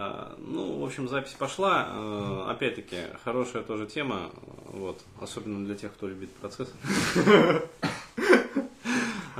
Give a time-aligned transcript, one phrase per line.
[0.00, 1.88] А, ну, в общем, запись пошла.
[1.88, 4.30] А, опять-таки, хорошая тоже тема,
[4.68, 6.72] вот, особенно для тех, кто любит процесс.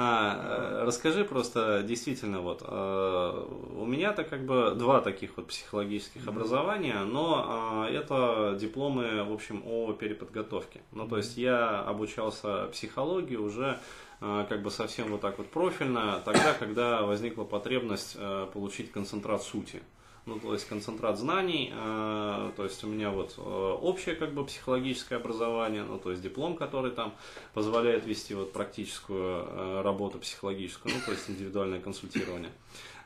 [0.01, 7.85] А, расскажи просто действительно вот у меня-то как бы два таких вот психологических образования, но
[7.91, 10.83] это дипломы в общем о переподготовке.
[10.93, 13.81] Ну то есть я обучался психологии уже
[14.21, 18.17] как бы совсем вот так вот профильно тогда, когда возникла потребность
[18.53, 19.83] получить концентрат сути
[20.29, 24.45] ну, то есть концентрат знаний, э, то есть у меня вот э, общее как бы
[24.45, 27.15] психологическое образование, ну, то есть диплом, который там
[27.55, 32.51] позволяет вести вот практическую э, работу психологическую, ну, то есть индивидуальное консультирование.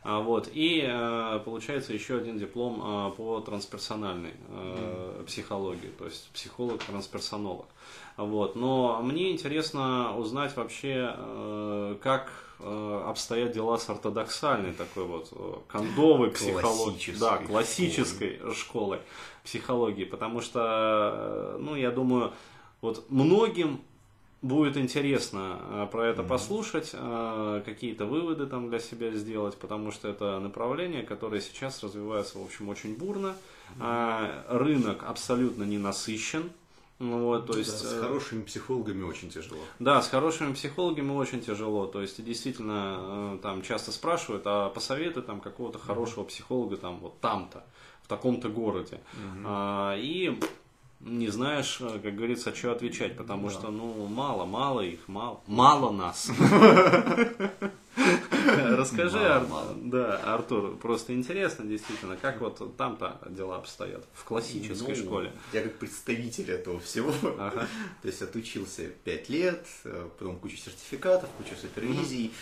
[0.04, 0.82] А, вот, и
[1.44, 4.32] получается еще один диплом по трансперсональной
[5.26, 7.66] психологии, то есть психолог-трансперсонолог.
[8.16, 12.30] Вот, но мне интересно узнать вообще, как
[12.64, 18.54] Э, обстоят дела с ортодоксальной такой вот э, кондовой психологией, да, классической школой.
[18.54, 18.98] школой
[19.42, 22.32] психологии, потому что, э, ну, я думаю,
[22.80, 23.80] вот многим
[24.42, 26.28] будет интересно про это mm-hmm.
[26.28, 26.90] послушать,
[27.64, 32.68] какие-то выводы там для себя сделать, потому что это направление, которое сейчас развивается, в общем,
[32.68, 33.34] очень бурно.
[33.78, 34.58] Mm-hmm.
[34.58, 36.50] Рынок абсолютно не насыщен
[37.02, 39.58] ну, вот, то есть, да, с э, хорошими психологами очень тяжело.
[39.80, 41.86] Да, с хорошими психологами очень тяжело.
[41.86, 47.18] То есть, действительно, э, там часто спрашивают, а посоветуй там какого-то хорошего психолога там вот
[47.18, 47.64] там-то,
[48.04, 49.00] в таком-то городе.
[49.14, 49.42] Угу.
[49.46, 50.38] А, и
[51.04, 53.54] не знаешь, э, как говорится, что отвечать, потому да.
[53.54, 56.30] что, ну, мало, мало их, мало, мало нас.
[58.46, 59.46] Расскажи, Ар...
[59.76, 65.32] да, Артур, просто интересно, действительно, как вот там-то дела обстоят в классической ну, школе.
[65.52, 67.66] Я как представитель этого всего, ага.
[68.00, 72.32] то есть отучился 5 лет, э, потом кучу сертификатов, кучу супервизий,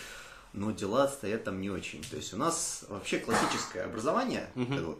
[0.53, 2.03] но дела стоят там не очень.
[2.03, 4.49] То есть у нас вообще классическое образование,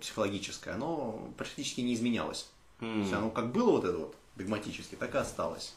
[0.02, 2.50] психологическое, оно практически не изменялось.
[2.82, 5.76] То есть оно как было вот это вот догматически, так и осталось.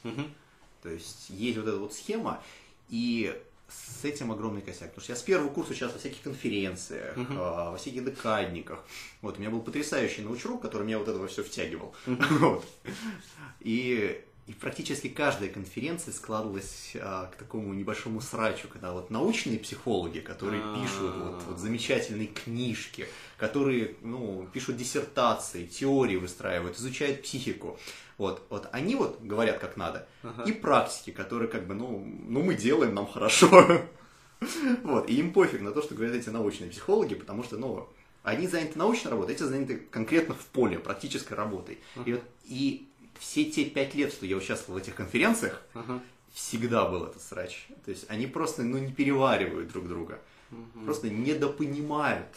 [0.82, 2.42] То есть есть вот эта вот схема,
[2.88, 4.90] и с этим огромный косяк.
[4.90, 7.70] Потому что я с первого курса участвовал во всяких конференциях, uh-huh.
[7.70, 8.84] во всяких декадниках.
[9.22, 11.94] Вот, у меня был потрясающий научрук, который меня вот этого все втягивал.
[12.06, 12.38] Uh-huh.
[12.38, 12.66] Вот.
[13.60, 20.18] И, и практически каждая конференция складывалась а, к такому небольшому срачу, когда вот научные психологи,
[20.18, 20.82] которые uh-huh.
[20.82, 23.06] пишут вот, вот замечательные книжки,
[23.38, 27.78] которые ну, пишут диссертации, теории выстраивают, изучают психику.
[28.18, 30.06] Вот, вот они вот говорят как надо.
[30.22, 30.42] Ага.
[30.44, 33.82] И практики, которые как бы, ну, ну мы делаем, нам хорошо.
[34.82, 37.88] Вот, и им пофиг на то, что говорят эти научные психологи, потому что, ну,
[38.24, 41.78] они заняты научной работой, эти заняты конкретно в поле, практической работой.
[42.04, 42.88] И, вот, и
[43.18, 45.62] все те пять лет, что я участвовал в этих конференциях,
[46.32, 47.66] всегда был этот срач.
[47.84, 50.20] То есть они просто, ну, не переваривают друг друга.
[50.84, 52.28] Просто недопонимают.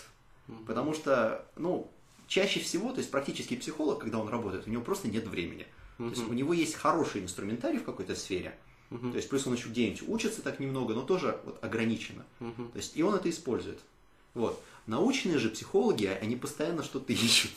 [0.65, 1.91] Потому что, ну,
[2.27, 5.65] чаще всего, то есть практически психолог, когда он работает, у него просто нет времени.
[5.97, 6.09] Uh-huh.
[6.09, 8.55] То есть у него есть хороший инструментарий в какой-то сфере,
[8.91, 9.11] uh-huh.
[9.11, 12.23] то есть плюс он еще где-нибудь учится так немного, но тоже вот ограничено.
[12.39, 12.71] Uh-huh.
[12.71, 13.79] То есть и он это использует.
[14.37, 14.63] Вот.
[14.85, 17.51] Научные же психологи, они постоянно что-то ищут.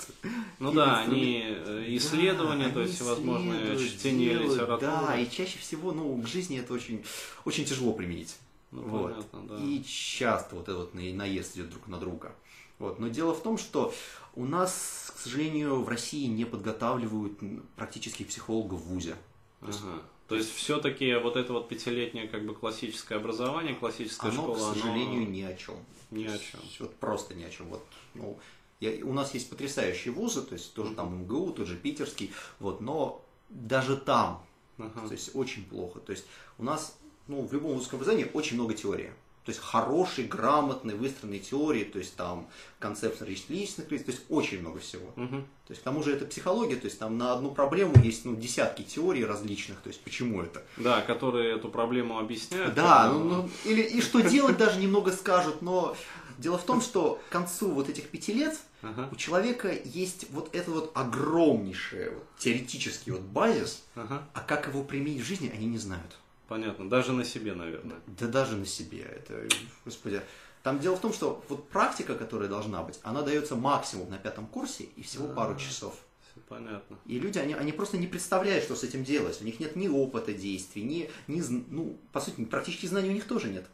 [0.59, 4.81] Ну да, они э, исследования, да, то есть возможно чтение делают, литературы.
[4.81, 7.05] Да, и чаще всего, ну, к жизни это очень,
[7.45, 8.37] очень тяжело применить.
[8.73, 9.13] Ну, вот.
[9.13, 9.65] понятно, да.
[9.65, 12.35] И часто вот этот наезд идет друг на друга.
[12.79, 12.99] Вот.
[12.99, 13.95] Но дело в том, что
[14.35, 17.39] у нас, к сожалению, в России не подготавливают
[17.77, 19.17] практически психологов в ВУЗе.
[19.61, 20.03] Ага.
[20.31, 24.77] То есть все-таки вот это вот пятилетнее как бы классическое образование, классическая оно, школа, к
[24.77, 25.31] сожалению, оно...
[25.33, 25.75] ни о чем.
[26.13, 26.61] Ни о чем.
[26.79, 27.67] Вот просто ни о чем.
[27.67, 28.39] Вот, ну,
[28.79, 32.81] я, у нас есть потрясающие вузы, то есть тоже там МГУ, тот же питерский, вот,
[32.81, 34.47] но даже там,
[34.79, 35.09] ага.
[35.09, 35.99] то есть очень плохо.
[35.99, 36.27] То есть
[36.59, 36.97] у нас,
[37.27, 39.13] ну, в любом вузовском образовании очень много теории.
[39.51, 42.47] То есть хорошие, грамотные, выстроенные теории, то есть там
[42.79, 45.09] концепция личных лиц, то есть очень много всего.
[45.17, 45.27] Угу.
[45.27, 48.37] То есть к тому же это психология, то есть там на одну проблему есть ну,
[48.37, 50.63] десятки теорий различных, то есть почему это.
[50.77, 52.77] Да, которые эту проблему объясняют.
[52.77, 55.97] Да, ну, ну, или и что делать даже немного скажут, но
[56.39, 59.09] дело в том, что к концу вот этих пяти лет ага.
[59.11, 64.23] у человека есть вот это вот огромнейший вот, теоретический вот базис, ага.
[64.33, 66.19] а как его применить в жизни, они не знают.
[66.51, 66.91] Понятно.
[66.91, 68.01] Даже на себе, наверное.
[68.09, 69.03] Да, да даже на себе.
[69.03, 69.47] Это,
[69.85, 70.21] господи.
[70.65, 74.49] Там дело в том, что вот практика, которая должна быть, она дается максимум на пятом
[74.49, 75.37] курсе и всего А-а-а.
[75.37, 75.95] пару часов.
[76.29, 76.99] Все понятно.
[77.07, 79.41] И люди, они, они просто не представляют, что с этим делать.
[79.41, 83.29] У них нет ни опыта действий, ни, ни ну, по сути, практически знаний у них
[83.29, 83.67] тоже нет.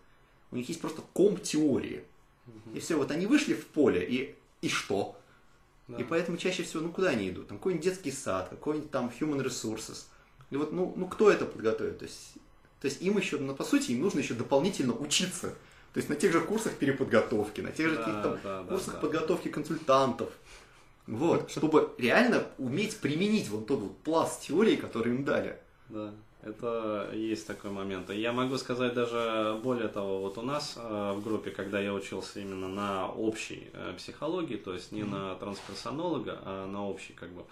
[0.50, 2.04] У них есть просто ком теории.
[2.46, 2.76] Угу.
[2.76, 5.18] И все, вот они вышли в поле, и, и что?
[5.88, 5.96] Да.
[5.96, 7.48] И поэтому чаще всего, ну куда они идут?
[7.48, 10.04] Там какой-нибудь детский сад, какой-нибудь там human resources.
[10.50, 12.00] И вот, ну, ну кто это подготовит?
[12.00, 12.36] То есть
[12.80, 15.54] то есть им еще, ну, по сути, им нужно еще дополнительно учиться.
[15.92, 19.48] То есть на тех же курсах переподготовки, на тех же каких-то да, курсах да, подготовки
[19.48, 20.30] консультантов.
[21.06, 25.56] Вот, чтобы реально уметь применить вот тот вот пласт теории, который им дали.
[25.88, 26.12] Да.
[26.42, 28.10] Это есть такой момент.
[28.10, 32.40] Я могу сказать даже более того, вот у нас э, в группе, когда я учился
[32.40, 35.10] именно на общей э, психологии, то есть не mm-hmm.
[35.10, 37.42] на трансперсонолога, а на общей как бы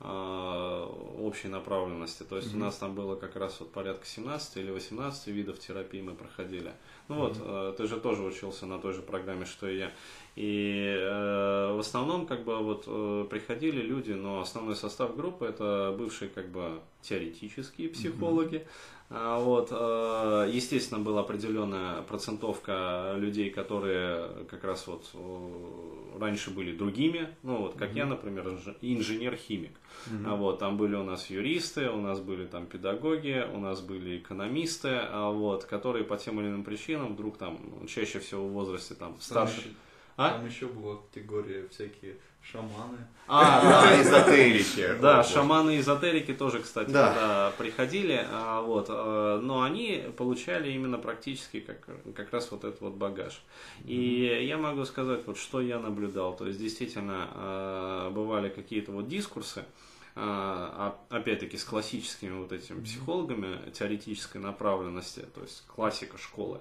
[0.00, 2.22] общей направленности.
[2.22, 2.56] То есть mm-hmm.
[2.56, 6.72] у нас там было как раз вот порядка 17 или 18 видов терапии мы проходили.
[7.08, 7.62] Ну mm-hmm.
[7.62, 9.92] вот, ты же тоже учился на той же программе, что и я.
[10.36, 15.96] И э, в основном как бы вот э, приходили люди, но основной состав группы это
[15.98, 18.56] бывшие как бы теоретические психологи.
[18.56, 18.96] Mm-hmm.
[19.08, 26.76] А, вот, э, естественно, была определенная процентовка людей, которые как раз вот э, раньше были
[26.76, 27.98] другими, ну вот как mm-hmm.
[27.98, 28.48] я, например,
[28.82, 29.72] инженер-химик.
[30.08, 30.26] Mm-hmm.
[30.26, 34.18] А, вот, там были у нас юристы, у нас были там педагоги, у нас были
[34.18, 38.94] экономисты, а, вот, которые по тем или иным причинам вдруг там чаще всего в возрасте
[38.94, 39.72] там старше.
[40.16, 40.30] А?
[40.30, 42.98] Там еще была категория всякие шаманы.
[43.28, 44.98] А, да, эзотерики.
[45.00, 47.52] Да, шаманы эзотерики тоже, кстати, да.
[47.58, 52.94] приходили, а, вот, а, но они получали именно практически как, как раз вот этот вот
[52.94, 53.42] багаж.
[53.84, 59.08] И я могу сказать, вот что я наблюдал, то есть действительно а, бывали какие-то вот
[59.08, 59.64] дискурсы,
[60.16, 66.60] опять-таки с классическими вот этими психологами теоретической направленности, то есть классика школы.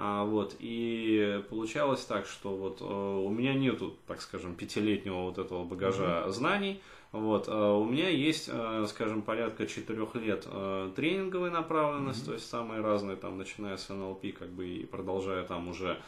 [0.00, 5.38] А, вот, и получалось так, что вот э, у меня нету, так скажем, пятилетнего вот
[5.38, 6.30] этого багажа mm-hmm.
[6.30, 6.80] знаний,
[7.10, 12.26] вот, а у меня есть, э, скажем, порядка четырех лет э, тренинговой направленности, mm-hmm.
[12.26, 16.00] то есть самые разные, там, начиная с НЛП, как бы, и продолжая там уже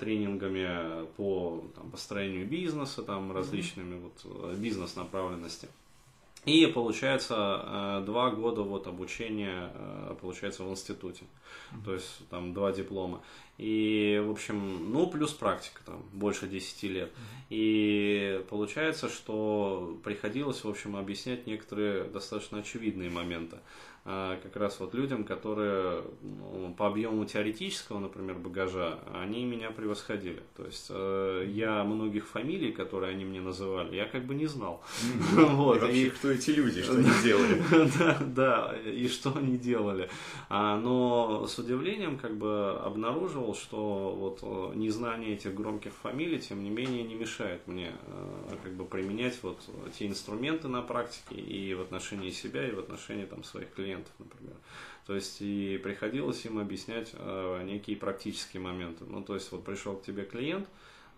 [0.00, 4.42] тренингами по там, построению бизнеса, там, различными mm-hmm.
[4.42, 5.68] вот бизнес-направленности.
[6.44, 11.84] И получается э, два года вот обучения э, получается в институте, mm-hmm.
[11.84, 13.22] то есть там два диплома.
[13.56, 17.08] И, в общем, ну, плюс практика, там, больше 10 лет.
[17.10, 17.46] Mm-hmm.
[17.50, 23.58] И получается, что приходилось, в общем, объяснять некоторые достаточно очевидные моменты.
[24.06, 30.42] А, как раз вот людям, которые ну, по объему теоретического, например, багажа, они меня превосходили.
[30.58, 34.82] То есть э, я многих фамилий, которые они мне называли, я как бы не знал.
[35.54, 35.82] Вот.
[35.88, 37.62] И кто эти люди, что они делали?
[37.98, 40.10] Да, да, и что они делали.
[40.50, 46.62] А, но с удивлением как бы обнаруживал, что вот э, незнание этих громких фамилий, тем
[46.62, 49.60] не менее, не мешает мне э, как бы применять вот
[49.98, 54.12] те инструменты на практике и в отношении себя, и в отношении там своих клиентов клиентов,
[54.18, 54.54] например.
[55.06, 59.04] То есть и приходилось им объяснять э, некие практические моменты.
[59.06, 60.66] Ну, то есть вот пришел к тебе клиент,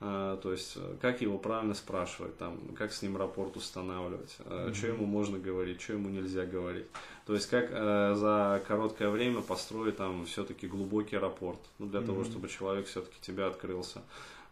[0.00, 4.74] э, то есть э, как его правильно спрашивать, там, как с ним рапорт устанавливать, mm-hmm.
[4.74, 6.86] что ему можно говорить, что ему нельзя говорить.
[7.26, 12.06] То есть как за короткое время построить там все-таки глубокий рапорт, ну, для mm-hmm.
[12.06, 14.02] того, чтобы человек все-таки тебя открылся.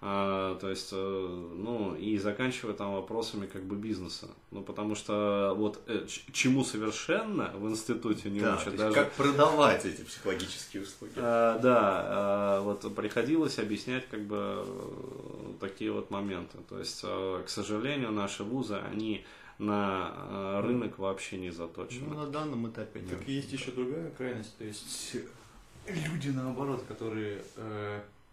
[0.07, 4.29] А, то есть, э, ну, и заканчивая там вопросами как бы бизнеса.
[4.51, 8.95] Ну, потому что вот э, чему совершенно в институте не да, учат даже...
[8.95, 11.13] Как продавать эти психологические услуги.
[11.17, 16.59] А, да, а, вот приходилось объяснять как бы э, такие вот моменты.
[16.69, 19.25] То есть, к сожалению, наши вузы, они
[19.59, 22.09] на рынок вообще не заточены.
[22.11, 23.19] Ну, на данном этапе нет.
[23.19, 25.17] Так есть еще другая крайность, то есть
[25.87, 27.43] люди наоборот, которые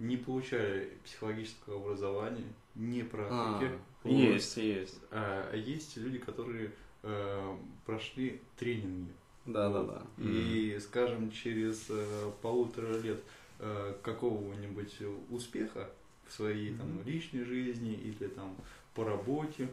[0.01, 3.69] не получали психологического образования, не практики.
[3.71, 4.11] А, вот.
[4.11, 4.99] Есть, есть.
[5.11, 6.71] А, есть люди, которые
[7.03, 9.11] э, прошли тренинги.
[9.45, 9.87] Да, вот.
[9.87, 10.23] да, да.
[10.23, 10.79] И, mm.
[10.79, 13.21] скажем, через э, полутора лет
[13.59, 14.97] э, какого-нибудь
[15.29, 15.89] успеха
[16.27, 16.77] в своей mm.
[16.77, 18.55] там личной жизни или там
[18.95, 19.69] по работе,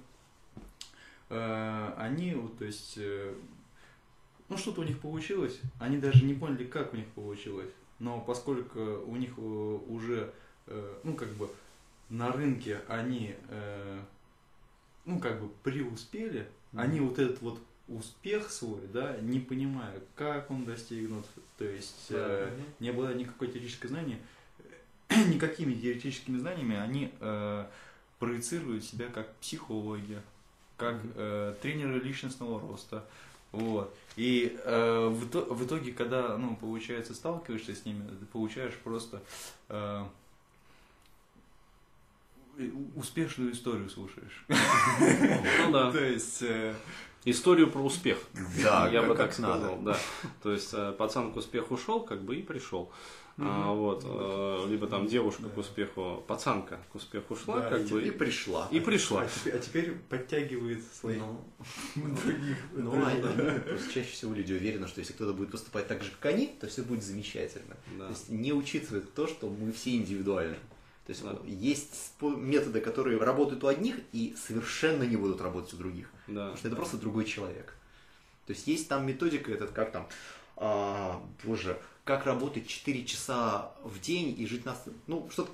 [1.30, 3.34] э, они, вот, то есть, э,
[4.50, 8.80] ну что-то у них получилось, они даже не поняли, как у них получилось но поскольку
[9.06, 10.32] у них э, уже,
[10.66, 11.50] э, ну, как бы,
[12.08, 14.00] на рынке они, э,
[15.04, 16.80] ну, как бы, преуспели, mm-hmm.
[16.80, 21.26] они вот этот вот успех свой, да, не понимая, как он достигнут,
[21.56, 22.60] то есть mm-hmm.
[22.80, 24.18] не было никакой теоретической знания,
[25.08, 27.12] никакими теоретическими знаниями они
[28.18, 30.20] проецируют себя как психологи,
[30.76, 33.04] как э, тренеры личностного роста,
[33.52, 33.94] вот.
[34.16, 39.22] И э, в, в итоге, когда, ну, получается, сталкиваешься с ними, ты получаешь просто
[39.68, 40.04] э,
[42.96, 44.44] успешную историю слушаешь.
[44.48, 45.92] Ну да.
[45.92, 46.42] То есть...
[46.42, 46.74] Э,
[47.24, 48.18] историю про успех.
[48.62, 49.82] Да, я бы так сказал, надо.
[49.82, 49.98] да.
[50.42, 52.90] То есть э, пацан к успеху шел, как бы и пришел.
[53.40, 58.02] А, вот, э, либо там девушка к успеху, пацанка к успеху шла, Да, как бы
[58.02, 58.66] И и, пришла.
[58.72, 59.22] и пришла.
[59.22, 61.40] А теперь, а теперь подтягивает своих Ну,
[62.24, 62.56] других.
[62.72, 63.06] Ну, друзей.
[63.06, 66.32] они- они просто чаще всего люди уверены, что если кто-то будет поступать так же, как
[66.32, 67.76] они, то все будет замечательно.
[67.96, 68.06] Да.
[68.06, 70.56] То есть не учитывает то, что мы все индивидуальны.
[71.06, 71.38] То есть Да.
[71.46, 76.10] есть методы, которые работают у одних и совершенно не будут работать у других.
[76.26, 76.40] Да.
[76.46, 77.74] Потому что это просто другой человек.
[78.46, 80.08] То есть есть там методика, этот как там,
[80.56, 84.74] а, боже, как работать 4 часа в день и жить на...
[85.06, 85.50] Ну, что-то...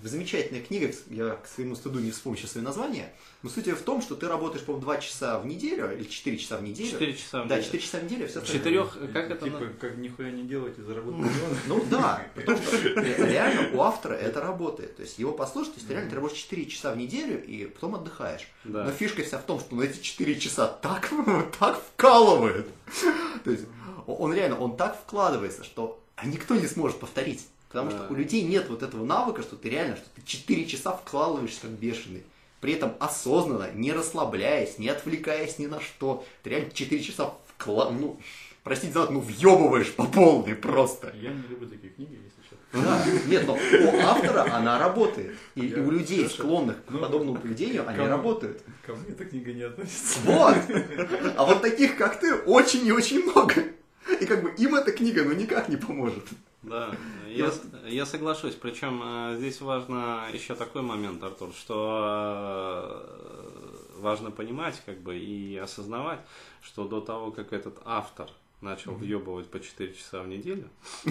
[0.00, 3.12] Замечательная книга, я к своему стыду не вспомню сейчас свое название,
[3.42, 6.56] но суть в том, что ты работаешь, по-моему, 2 часа в неделю или 4 часа
[6.58, 6.88] в неделю.
[6.92, 7.64] 4 часа в Да, неделю.
[7.72, 9.44] 4 часа в неделю, все Четырех, как это?
[9.44, 11.56] Типа, на- как нихуя не делать и заработать миллионы.
[11.66, 14.94] Ну да, потому что ре- реально у автора это работает.
[14.96, 17.96] То есть его послушать, то есть реально ты работаешь 4 часа в неделю и потом
[17.96, 18.46] отдыхаешь.
[18.62, 18.84] Да.
[18.84, 21.10] Но фишка вся в том, что на эти 4 часа так,
[21.58, 22.68] так вкалывает.
[23.42, 23.64] То есть
[24.14, 27.46] он реально, он так вкладывается, что а никто не сможет повторить.
[27.68, 28.06] Потому что Да.
[28.10, 31.70] у людей нет вот этого навыка, что ты реально, что ты 4 часа вкладываешься как
[31.72, 32.22] бешеный.
[32.60, 36.24] При этом осознанно, не расслабляясь, не отвлекаясь ни на что.
[36.42, 37.90] Ты реально 4 часа вкла...
[37.90, 38.18] ну,
[38.64, 41.12] простите за это, ну, въебываешь по полной просто.
[41.14, 42.82] Я не люблю такие книги, если честно.
[42.82, 45.36] Да, нет, но у автора она работает.
[45.54, 46.42] И, и у людей, Хорошо.
[46.42, 48.62] склонных к Ну, подобному поведению, они кому- работают.
[48.84, 50.18] Ко мне эта книга не относится.
[50.24, 50.56] Вот!
[51.36, 53.54] А вот таких, как ты, очень и очень много.
[54.20, 56.24] И как бы им эта книга, ну, никак не поможет.
[56.62, 56.94] Да,
[57.28, 57.52] я,
[57.86, 58.54] я соглашусь.
[58.54, 65.56] Причем э, здесь важно еще такой момент, Артур, что э, важно понимать как бы и
[65.56, 66.20] осознавать,
[66.60, 68.28] что до того, как этот автор
[68.60, 70.68] начал въебывать по 4 часа в неделю,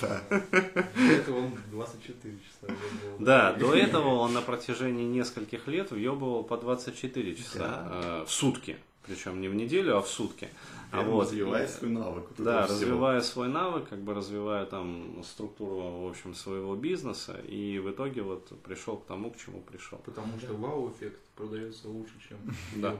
[0.00, 0.20] Да.
[0.30, 2.74] До этого он 24 часа.
[3.20, 8.76] да, до этого он на протяжении нескольких лет въебывал по 24 часа э, в сутки.
[9.08, 10.48] Причем не в неделю, а в сутки.
[10.90, 12.24] А вот, развивая и- свой навык.
[12.28, 12.80] вот Да, этого всего.
[12.80, 18.22] развивая свой навык, как бы развивая там структуру, в общем, своего бизнеса, и в итоге
[18.22, 19.98] вот пришел к тому, к чему пришел.
[19.98, 22.38] Потому что вау-эффект продается лучше, чем
[22.76, 22.96] Да.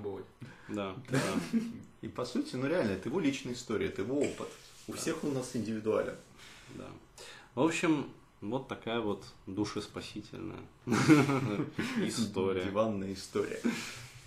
[0.69, 1.19] Да, да,
[2.03, 4.49] И по сути, ну реально, это его личная история, это его опыт.
[4.87, 6.15] У всех у нас индивидуален.
[6.77, 6.87] да.
[7.55, 8.07] В общем,
[8.43, 10.61] вот такая вот душеспасительная
[12.07, 12.65] история.
[12.65, 13.61] Диванная история.